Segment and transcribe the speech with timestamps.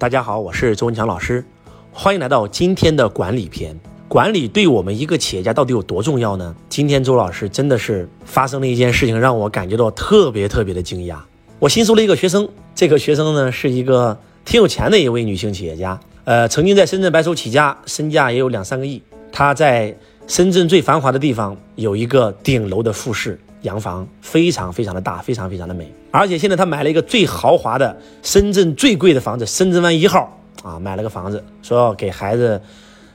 [0.00, 1.44] 大家好，我是周文强老师，
[1.92, 3.78] 欢迎来到今天的管理篇。
[4.08, 6.56] 管理对我们一个企业家到底有多重要呢？
[6.70, 11.18] 今天周老师真的是发生了一件事情，让我感觉到特别特别的惊讶。
[11.58, 19.02] 我新收了一个学生，这个学生呢是一个挺有钱的一位女性企业家，呃，曾经在深圳白手起家，身价也有两三个亿。
[19.30, 19.94] 她在
[20.26, 25.90] 深圳最繁华的地方有一个顶楼的复式洋房，非常非常的大，非常非常的美。
[26.10, 32.60] 而且现在他买了一个最豪华的深圳最贵的房子，深圳湾一号啊，买了个房子，说要给孩子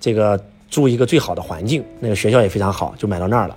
[0.00, 3.56] 这个住一个最好的环境，那个学校也非常好，就买到那儿了。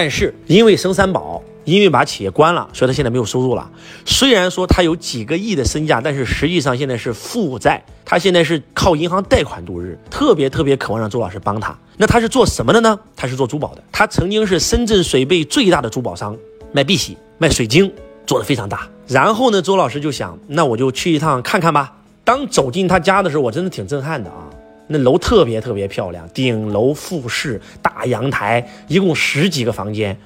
[0.00, 3.68] 但是因为生三宝，因为把企业关了，所以他现在没有收入了。
[4.04, 11.76] 虽然说他有几个亿的身价，但是实际上现在是负债，他现在是靠银行贷款度日，特别特别渴望让周老师帮他。
[11.96, 12.96] 那他是做什么的呢？
[13.16, 16.36] 他是做珠宝的，他曾经是深圳水贝最大的珠宝商，
[16.70, 17.92] 卖碧玺、卖水晶。
[18.24, 21.92] 做的非常大，然后呢，周老师就想，那我就去一趟看看吧。
[22.22, 24.46] 当走进他家的时候，我真的挺震撼的啊！
[24.88, 30.18] 那楼特别特别漂亮，顶楼复式大阳台，一共十几个房间，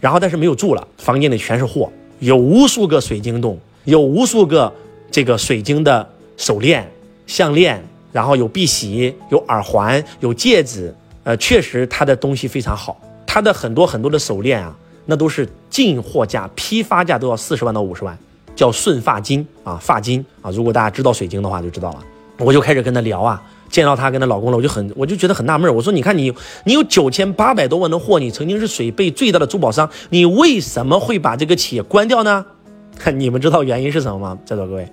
[0.00, 4.72] 然后但是没有住了，房间里全是货，有无数个水晶洞，有无数个
[5.10, 6.86] 这个水晶的手链、
[7.26, 14.76] 项链，然后有碧玺、有耳环、有戒指，呃，确实他的东西非常好，他的很多很多的手链啊。
[15.04, 18.16] 那都是进货价，批发价都要四十万到五十万，
[18.54, 20.48] 叫顺发金啊，发金啊。
[20.52, 21.98] 如果大家知道水晶的话，就知道了。
[22.38, 25.74] 我就开始跟他聊啊，见到她跟她老公了，我就很，我就觉得很纳闷。
[25.74, 26.32] 我说，你看你，
[26.64, 32.46] 你有九千八百多万的货，你曾经是水贝最大的珠宝商，你为什么会把这个企业关掉呢？
[33.14, 34.38] 你们知道原因是什么吗？
[34.44, 34.86] 在座各位，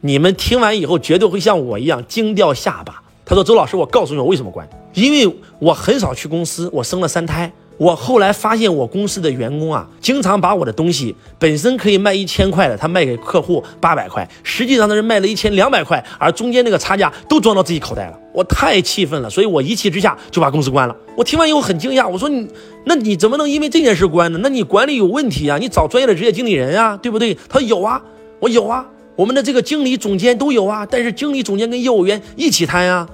[0.00, 3.02] 你们听完以后绝对会像我一样惊掉下巴。
[3.26, 18.18] 他说：“周老师，我告诉你我为什么关，因为我很少去公司，我生了三胎。”我后来发现，我公司的员工啊，经常把我的东西本身可以卖一千块的，他卖给客户八百块，实际上他是卖了一千两百块，而中间那个差价都装到自己口袋了。
[18.32, 20.96] 我太气愤了，所以我一气之下就把公司关了。
[21.16, 22.48] 我听完以后很惊讶，我说你，
[22.84, 24.38] 那你怎么能因为这件事关呢？
[24.42, 25.58] 那你管理有问题啊？
[25.58, 27.36] 你找专业的职业经理人啊，对不对？
[27.48, 28.00] 他说有啊，
[28.38, 33.08] 我有啊，我们的这个经理总监都有啊，但是经理总监跟业务员一起谈啊。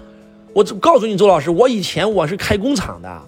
[0.53, 3.23] 我告诉你，周老师，我以前我是开工厂的。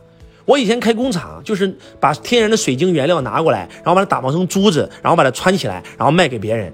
[0.44, 6.72] 我以前开工厂，就是把天然的水晶原料拿过来，然后把它打磨成珠子，然后把它穿起来，然后卖给别人。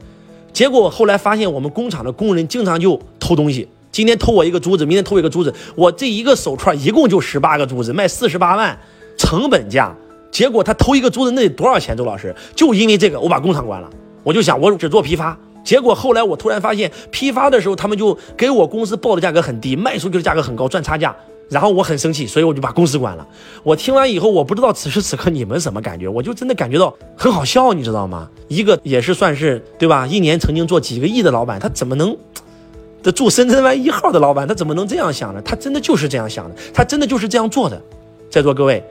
[0.52, 3.68] 结果后来发现，我们工厂的工人经常就偷东西。
[3.90, 8.78] 今天偷我一个珠子，明天偷一个珠子，我这一个手串一共就十八个珠子，卖四十八万，
[9.16, 9.94] 成本价。
[10.30, 11.96] 结果他偷一个珠子，那得多少钱？
[11.96, 13.88] 周老师，就因为这个，我把工厂关了。
[14.22, 15.36] 我就想，我只做批发。
[15.68, 21.14] 结果后来我突然发现，批发的时候他们就给我公司报的价格很低，卖出去的价格很高，赚差价。
[21.50, 23.28] 然后我很生气，所以我就把公司关了。
[23.62, 28.30] 我听完以后，我不知道此时此刻你们什么感觉，我就真的感觉到很好笑，你知道吗？
[28.48, 30.06] 一个也是算是对吧？
[30.06, 32.16] 一年曾经做几个亿的老板，他怎么能
[33.04, 35.42] 这住深圳湾一号的老板，他怎么能这样想呢？
[35.44, 37.78] 他真的就是这样想的，他真的就是这样做的。
[38.30, 38.82] 在座各位。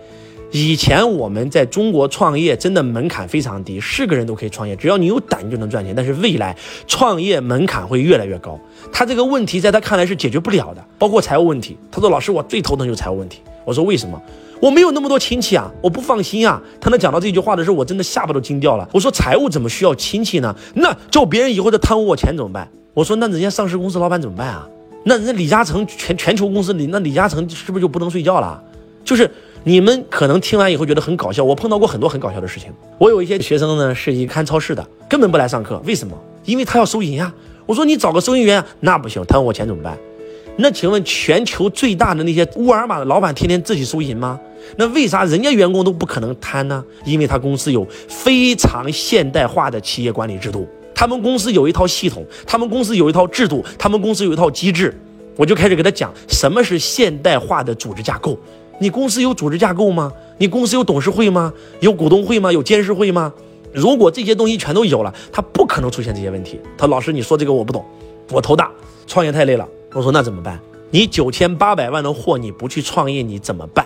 [0.52, 5.94] 以前我们在中国创业真的门槛非常低，是个人都可以创业，只要你有胆，就能赚钱。
[5.94, 6.56] 但是未来
[6.88, 8.58] 创业门槛会越来越高，
[8.92, 11.78] 他这个问题在他看来是解决不了的，包括财务问题。
[11.92, 14.22] 他说：“老师，我最头疼就是财务问题。”我说：“为什么？
[14.62, 18.88] 我没有那么多亲戚啊，我不放心啊。”他能讲到这句话的时候，我真的下巴都惊掉了。
[18.94, 20.56] 我说：“财务怎么需要亲戚呢？
[20.76, 24.66] 那叫别人以后再贪污我钱怎么办？”我说：“那人家上市公司老板怎么办啊？
[25.04, 28.64] 那人家李嘉诚全全球公司里，那李嘉诚是不是就不能睡觉了？
[29.04, 29.30] 就是。”
[29.68, 32.72] 你们可能听完以后觉得很搞笑，我碰到过很多很搞笑的事情。
[32.98, 36.18] 我有一些学生呢，是一看超市的，根本不来上课，为什么？
[36.46, 37.34] 因为他要收银啊。
[37.66, 39.98] 我说你找个收银员，那不行，贪我钱怎么办？
[40.56, 44.40] 那请问全球最大的那些沃尔玛的老板天天自己收银吗？
[44.78, 46.82] 那为啥人家员工都不可能贪呢？
[47.04, 54.98] 因为他公司有非常现代化的企业管理制度，他们公司有一套系统，他们公司有一套制度，他们公司有一套机制。
[55.36, 58.36] 我就开始给他讲什么是现代化的组织架构。
[58.80, 60.12] 你公司有组织架构吗？
[60.38, 61.52] 你公司有董事会吗？
[61.80, 62.52] 有股东会吗？
[62.52, 63.34] 有监事会吗？
[63.74, 66.60] 如果这些东西全都有了，他不可能出现这些问题。
[66.78, 67.84] 他老师，你说这个我不懂，
[68.32, 68.72] 我头大，
[69.08, 69.68] 创业太累了。
[69.94, 70.60] 我说那怎么办？
[70.92, 73.86] 你九千八百万的货你不去创业你怎么办？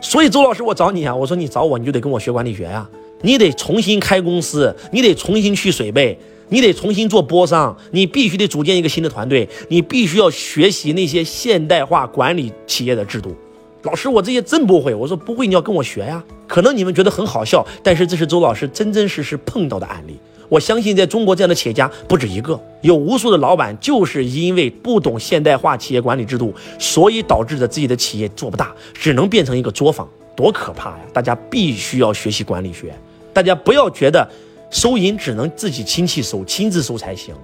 [0.00, 2.88] 所以周老师我找你啊，我说你找我你就得跟我学管理学呀，
[3.20, 6.18] 你得重新开公司，你得重新去水贝，
[6.48, 13.34] 你得重新做波商，你必须得组建一个新的团队，你必须要学习那些现代化管理企业的制度。
[13.82, 14.94] 老师，我这些真不会。
[14.94, 16.22] 我说不会，你要跟我学呀。
[16.46, 20.16] 可能你们觉得很好笑，但是这是周老师真真实实碰到的案例。
[20.48, 30.06] 我相信在中国这样的企业家不止一个，有无数的老板就是因为不懂现代化企业管理制度，所以导致着自己的企业做不大，只能变成一个作坊，
[30.36, 30.98] 多可怕呀！
[31.12, 32.94] 大家必须要学习管理学，
[33.32, 34.28] 大家不要觉得
[34.70, 37.34] 收银只能自己亲戚收、亲自收才行。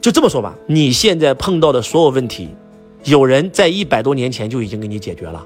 [0.00, 2.50] 就这么说吧，你现在碰到的所有问题，
[3.04, 5.42] 有人在一百多年前就已经给你解决了，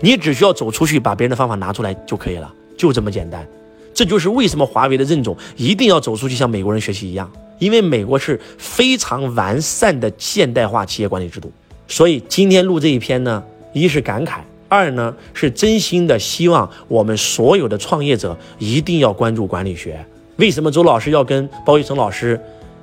[0.00, 3.46] 你只需要走出去把别人的方法拿出来就可以了，就这么简单。
[3.94, 11.50] 这就是为什么华为的任总一定要走出去向美国人学习一样，因为美国是非常完善的现代化企业管理制度。
[11.88, 20.04] 所以今天录这一篇呢，一是感慨，二呢是真心的希望我们所有的创业者一定要关注管理学。
[20.36, 22.38] 为什么周老师要跟包玉成老师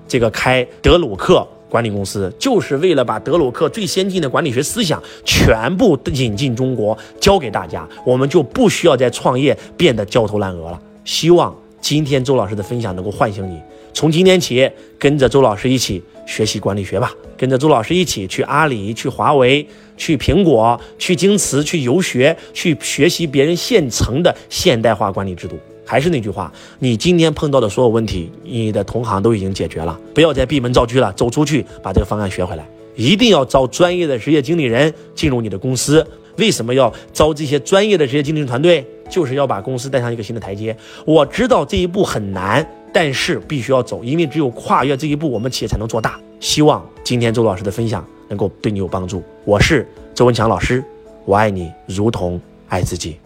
[0.08, 10.80] 这个开德鲁克管理公司，就是为了把德鲁克最先进的管理学思想全部引进中国，教给大家，我们就不需要在创业变得焦头烂额了。
[11.04, 13.60] 希望今天周老师的分享能够唤醒你，
[13.92, 19.68] 从今天起跟着周老师一起学习管理学吧，跟着周老师一起去阿里、去华为、
[19.98, 25.58] 去苹果、去京瓷、去游学，去学习别人现成的现代化管理制度。
[25.86, 32.66] 还是那句话，你今天碰到的所有问题，你的同行都已经解决了，不要再闭门造车了，走出去把这个方案学回来。
[32.96, 36.06] 一定要招专业的职业经理人进入你的公司。
[36.38, 38.86] 为什么要招这些专业的职业经理人团队？
[39.10, 40.76] 就是要把公司带上一个新的台阶。
[41.06, 46.20] 我知道这一步很难，但是必须要走，因为只有跨越这一步，我们企业才能做大。
[46.40, 49.22] 希望今天周老师的分享能够对你有帮助。
[49.46, 50.84] 我是周文强老师，
[51.26, 53.23] 我爱你如同爱自己。